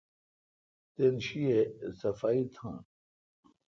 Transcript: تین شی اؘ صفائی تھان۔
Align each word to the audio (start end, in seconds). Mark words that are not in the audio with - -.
تین 0.93 1.15
شی 1.25 1.41
اؘ 1.49 1.59
صفائی 2.01 2.43
تھان۔ 2.53 2.77